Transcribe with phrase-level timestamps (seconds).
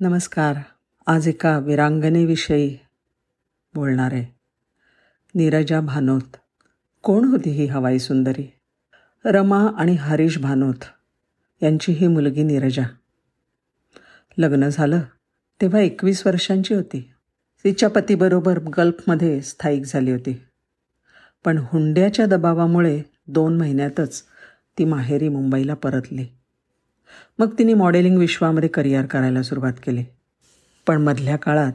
[0.00, 0.56] नमस्कार.
[1.06, 2.78] आज एका विरांगनेविषयी
[3.74, 4.34] बोलणार आहे.
[5.34, 6.36] नीरजा भानोत.
[7.02, 8.52] कोण होती ही हवाई सुंदरी?
[9.24, 10.84] रमा आणि हरीश भानोत
[11.62, 12.82] यांची ही मुलगी नीरजा.
[14.38, 15.00] लग्न झालं
[15.60, 17.12] तेव्हा एकवीस वर्षांची होती.
[17.64, 20.42] तिच्या पतीबरोबर गल्फमध्ये स्थायिक झाली होती.
[21.44, 24.22] पण हुंड्याच्या दबावामुळे दोन महिन्यातच
[24.78, 26.26] ती माहेरी मुंबईला परतली.
[27.38, 30.04] मग तिने मॉडेलिंग विश्वामध्ये करिअर करायला सुरुवात केली.
[30.86, 31.72] पण मधल्या काळात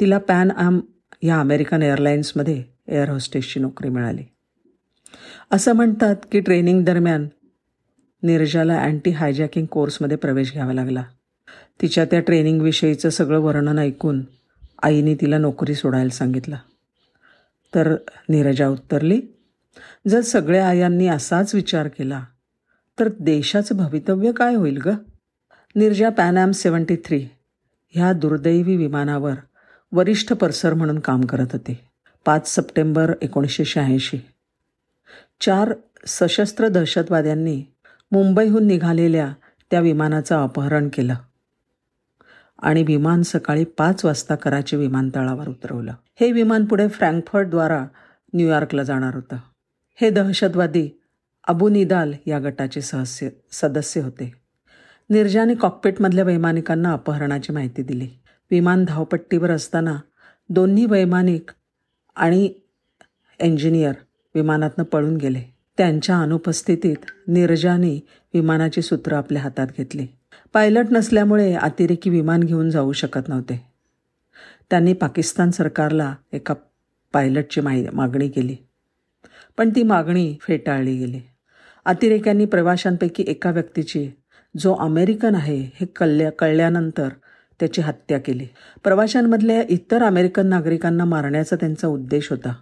[0.00, 0.80] तिला पॅन आम
[1.22, 4.22] या अमेरिकन एअरलाईन्समध्ये एअर होस्टेसची नोकरी मिळाली.
[5.50, 7.28] असं म्हणतात की ट्रेनिंग दरम्यान
[8.22, 11.02] निर्जाला अँटी हायजॅकिंग कोर्समध्ये प्रवेश घ्यावा लागला.
[11.82, 14.22] तिच्या त्या ट्रेनिंगविषयीचं सगळं वर्णन ऐकून
[14.82, 16.56] आईने तिला नोकरी सोडायला सांगितलं.
[17.74, 17.94] तर
[18.28, 19.20] नीरजा उत्तरली
[20.08, 22.24] जर सगळ्या आयांनी असाच विचार केला
[23.00, 24.88] तर देशाचं भवितव्य काय होईल ग?
[25.76, 27.28] निर्जा पॅनॅम सेवन्टी थ्री
[27.88, 29.34] ह्या दुर्दैवी विमानावर
[29.92, 31.90] वरिष्ठ परसर म्हणून काम करत होते.
[32.26, 34.18] पाच सप्टेंबर एकोणीसशे शहाऐंशी.
[35.40, 35.72] चार
[36.06, 37.64] सशस्त्र दहशतवाद्यांनी
[38.12, 39.32] मुंबईहून निघालेल्या
[39.70, 41.14] त्या विमानाचं अपहरण केलं
[42.58, 45.92] आणि विमान सकाळी पाच वाजता कराची विमानतळावर उतरवलं.
[46.20, 47.86] हे विमान पुढे फ्रँकफर्टद्वारा
[48.34, 49.36] न्यूयॉर्कला जाणार होतं.
[50.00, 51.00] हे दहशतवादी
[51.48, 54.34] अबू निदाल या गटाचे सहस्य सदस्य होते.
[55.10, 58.08] निर्जाने कॉकपेटमधल्या वैमानिकांना अपहरणाची माहिती दिली.
[58.50, 59.96] विमान धावपट्टीवर असताना
[60.48, 61.50] दोन्ही वैमानिक
[62.16, 62.54] आणि
[63.40, 63.92] इंजिनियर
[64.34, 65.42] विमानातनं पळून गेले.
[65.78, 70.06] त्यांच्या अनुपस्थितीत निर्जाने विमानाची सूत्रं आपल्या हातात घेतली.
[70.52, 73.66] पायलट नसल्यामुळे अतिरेकी विमान घेऊन जाऊ शकत नव्हते.
[74.70, 76.54] त्यांनी पाकिस्तान सरकारला एका
[77.12, 77.60] पायलटची
[77.92, 78.56] मागणी केली.
[79.58, 81.20] पण ती मागणी फेटाळली गेली.
[81.86, 84.10] अतिरेक्यांनी प्रवाशांपैकी एका व्यक्तीची
[84.58, 87.08] जो अमेरिकन आहे हे कळल्या कळल्यानंतर
[87.60, 88.46] त्याची हत्या केली.
[88.84, 92.54] प्रवाशांमधल्या इतर अमेरिकन नागरिकांना मारण्याचा त्यांचा उद्देश होता.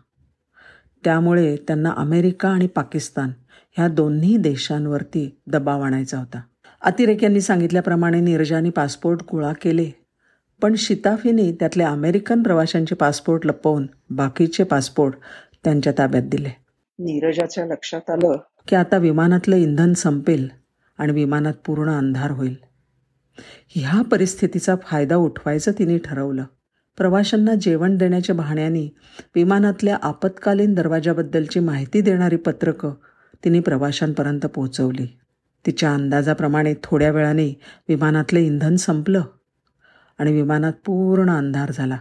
[1.05, 3.31] त्यामुळे त्यांना अमेरिका आणि पाकिस्तान
[3.77, 6.41] ह्या दोन्ही देशांवरती दबाव आणायचा होता.
[6.83, 9.91] अतिरेक्यांनी सांगितल्याप्रमाणे नीरजाने पासपोर्ट गोळा केले
[10.63, 15.15] पण शिताफीने त्यातल्या अमेरिकन प्रवाशांचे पासपोर्ट लपवून बाकीचे पासपोर्ट
[15.65, 16.49] त्यांच्या ताब्यात दिले.
[16.99, 18.37] नीरजाच्या लक्षात आलं
[18.69, 20.49] की आता विमानातलं इंधन संपेल
[20.99, 22.55] आणि विमानात पूर्ण अंधार होईल.
[23.69, 26.45] ह्या परिस्थितीचा फायदा उठवायचं तिने ठरवलं.
[26.97, 28.95] प्रवाशांना जेवण देण्याच्या बहाण्याने
[29.35, 32.93] विमानातल्या आपत्कालीन दरवाजाबद्दलची माहिती देणारी पत्रकं
[33.45, 35.19] तिने प्रवाशांपर्यंत पोहोचवली.
[35.67, 39.23] तिच्या अंदाजाप्रमाणे थोड्या वेळाने विमानातलं इंधन संपलं
[40.19, 41.99] आणि विमानात पूर्ण अंधार झाला.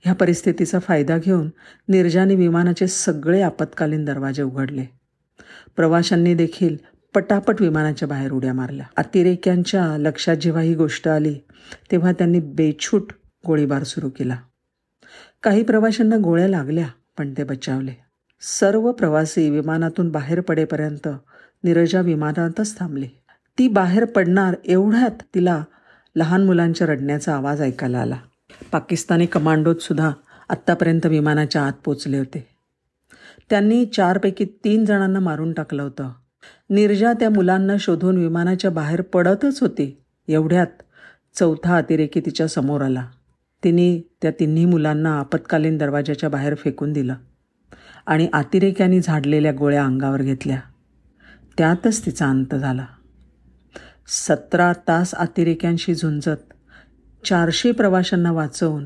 [0.00, 1.50] ह्या परिस्थितीचा फायदा घेऊन
[1.88, 4.97] निर्जाने विमानाचे सगळे आपत्कालीन दरवाजे उघडले.
[5.76, 6.76] प्रवाशांनी देखील
[7.14, 8.86] पटापट विमानाच्या बाहेर उड्या मारल्या.
[8.96, 11.34] अतिरेक्यांच्या लक्षात जेव्हा ही गोष्ट आली
[11.90, 13.12] तेव्हा त्यांनी बेछूट
[13.46, 14.36] गोळीबार सुरू केला.
[15.42, 16.86] काही प्रवाशांना गोळ्या लागल्या
[17.18, 17.92] पण ते बचावले.
[18.40, 21.08] सर्व प्रवासी विमानातून बाहेर पडेपर्यंत
[21.64, 23.08] निरजा विमानातच थांबली.
[23.58, 25.64] ती बाहेर पडणार एवढ्यात तिला
[26.16, 28.16] लहान मुलांच्या रडण्याचा आवाज ऐकायला आला.
[28.72, 30.10] पाकिस्तानी कमांडोत सुद्धा
[30.48, 32.57] आत्तापर्यंत विमानाच्या आत पोचले होते.
[33.50, 36.10] त्यांनी चारपैकी तीन जणांना मारून टाकलं होतं.
[36.70, 40.02] निर्जा त्या मुलांना शोधून विमानाच्या बाहेर पडतच होती.
[40.28, 40.82] एवढ्यात
[41.34, 43.06] चौथा अतिरेकी तिच्या समोर आला.
[43.64, 47.14] तिने त्या तिन्ही मुलांना आपत्कालीन दरवाजाच्या बाहेर फेकून दिलं
[48.06, 50.60] आणि अतिरेक्यांनी झाडलेल्या गोळ्या अंगावर घेतल्या.
[51.58, 52.86] त्यातच तिचा अंत झाला.
[54.08, 56.52] सतरा तास अतिरेक्यांशी झुंजत
[57.24, 58.84] चारशे प्रवाशांना वाचवून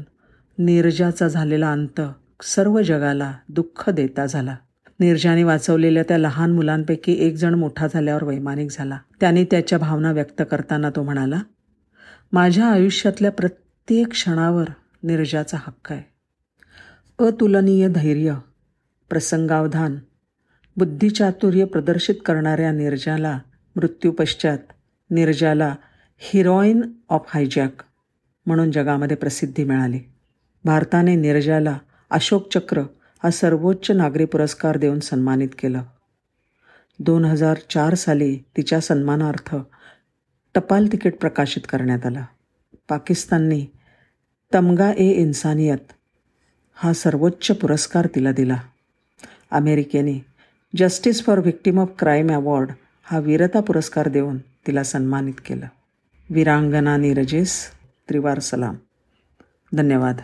[0.59, 2.01] निर्जाचा झालेला अंत
[2.43, 4.57] सर्व जगाला दुःख देता झाला.
[5.01, 8.99] निर्जाने वाचवलेल्या त्या लहान मुलांपैकी एक जण मोठा झाल्यावर वैमानिक झाला.
[9.21, 11.43] त्याने त्याच्या भावना व्यक्त करताना तो म्हणाला
[12.33, 14.65] माझ्या आयुष्यातल्या प्रत्येक क्षणावर
[15.03, 16.03] निर्जाचा हक्क आहे.
[17.27, 18.35] अतुलनीय धैर्य
[19.11, 19.97] प्रसंगावधान
[20.77, 23.39] बुद्धिचातुर्य प्रदर्शित करणाऱ्या निर्जाला
[23.77, 24.59] मृत्यूपश्चात
[25.11, 25.75] निर्जाला
[26.19, 27.83] हिरोईन ऑफ हायजॅक
[28.47, 30.01] म्हणून जगामध्ये प्रसिद्धी मिळाली.
[30.65, 31.79] भारताने निर्जाला
[32.13, 32.83] अशोक चक्र
[33.23, 35.83] हा सर्वोच्च नागरी पुरस्कार देऊन सन्मानित केलं.
[36.99, 39.57] दोन हजार चार साली तिच्या सन्मानार्थ
[40.55, 42.27] टपाल तिकीट प्रकाशित करण्यात आला.
[42.89, 43.65] पाकिस्तानने
[44.55, 45.93] तमगा ए इन्सानियत
[46.75, 48.57] हा सर्वोच्च पुरस्कार तिला दिला.
[49.51, 50.19] अमेरिकेने
[50.77, 52.71] justice for victim of crime award
[53.05, 55.67] हा वीरता पुरस्कार देऊन तिला सन्मानित केलं.
[56.31, 57.71] वीरांगना नीरजेस
[58.09, 58.75] त्रिवार सलाम.
[59.75, 60.21] धन्यवाद.